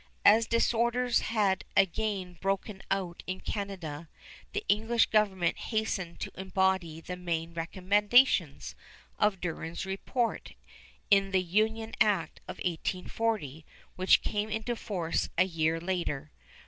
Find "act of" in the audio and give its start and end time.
12.01-12.57